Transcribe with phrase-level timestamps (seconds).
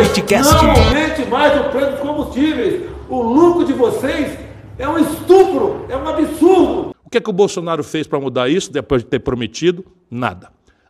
[0.00, 0.54] Politicast.
[0.64, 2.82] Não aumente mais o preço dos combustíveis.
[3.08, 4.38] O lucro de vocês
[4.78, 6.94] é um estupro, é um absurdo.
[7.04, 9.84] O que, é que o Bolsonaro fez para mudar isso depois de ter prometido?
[10.10, 10.48] Nada.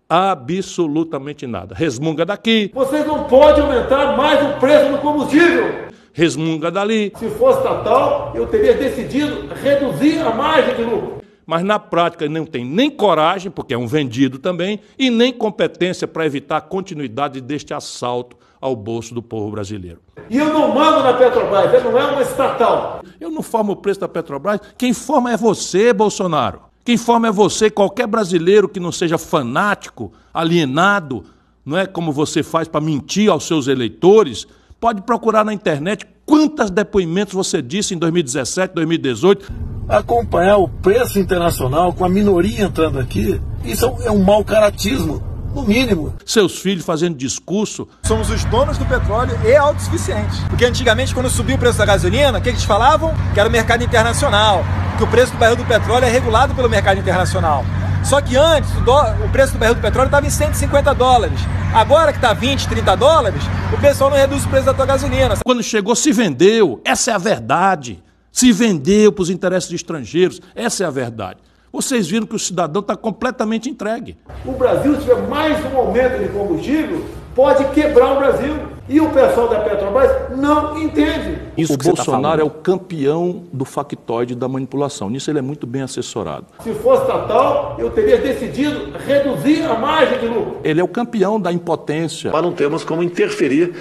[0.08, 1.74] Absolutamente nada.
[1.74, 5.88] Resmunga daqui, Vocês não podem aumentar mais o preço do combustível.
[6.12, 7.12] resmunga dali.
[7.16, 11.19] Se fosse estatal, eu teria decidido reduzir a margem de lucro.
[11.50, 16.06] Mas na prática não tem nem coragem, porque é um vendido também, e nem competência
[16.06, 19.98] para evitar a continuidade deste assalto ao bolso do povo brasileiro.
[20.30, 23.02] E eu não mando na Petrobras, ela não é uma estatal.
[23.20, 24.60] Eu não formo o preço da Petrobras.
[24.78, 26.60] Quem forma é você, Bolsonaro.
[26.84, 31.24] Quem forma é você, qualquer brasileiro que não seja fanático, alienado,
[31.66, 34.46] não é como você faz para mentir aos seus eleitores,
[34.78, 39.69] pode procurar na internet quantos depoimentos você disse em 2017, 2018.
[39.90, 45.22] Acompanhar o preço internacional com a minoria entrando aqui, isso é um mau caratismo,
[45.52, 46.14] no mínimo.
[46.24, 47.88] Seus filhos fazendo discurso.
[48.04, 50.38] Somos os donos do petróleo e autossuficientes.
[50.48, 53.12] Porque antigamente, quando subiu o preço da gasolina, o que eles falavam?
[53.34, 54.64] Que era o mercado internacional.
[54.96, 57.64] Que o preço do barril do petróleo é regulado pelo mercado internacional.
[58.04, 61.40] Só que antes, o, o preço do barril do petróleo estava em 150 dólares.
[61.74, 65.34] Agora que está 20, 30 dólares, o pessoal não reduz o preço da tua gasolina.
[65.44, 66.80] Quando chegou, se vendeu.
[66.84, 68.00] Essa é a verdade.
[68.32, 70.40] Se vendeu para os interesses de estrangeiros.
[70.54, 71.38] Essa é a verdade.
[71.72, 74.16] Vocês viram que o cidadão está completamente entregue.
[74.44, 78.54] O Brasil, se tiver mais um aumento de combustível, pode quebrar o Brasil.
[78.88, 81.38] E o pessoal da Petrobras não entende.
[81.56, 82.58] Isso o tá Bolsonaro é falando.
[82.58, 85.08] o campeão do factoide da manipulação.
[85.08, 86.46] Nisso ele é muito bem assessorado.
[86.64, 90.56] Se fosse estatal, eu teria decidido reduzir a margem de lucro.
[90.64, 92.32] Ele é o campeão da impotência.
[92.32, 93.76] Mas não temos como interferir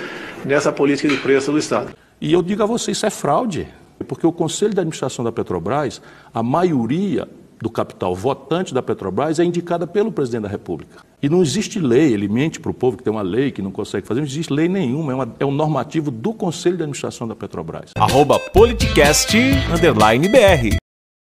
[0.45, 1.89] nessa política de preço do Estado.
[2.21, 3.67] E eu digo a você, isso é fraude.
[4.07, 6.01] Porque o Conselho de Administração da Petrobras,
[6.33, 7.27] a maioria
[7.61, 11.03] do capital votante da Petrobras é indicada pelo presidente da República.
[11.21, 13.69] E não existe lei, ele mente para o povo que tem uma lei que não
[13.71, 17.27] consegue fazer, não existe lei nenhuma, é, uma- é um normativo do Conselho de Administração
[17.27, 17.91] da Petrobras.
[17.97, 18.39] Arroba.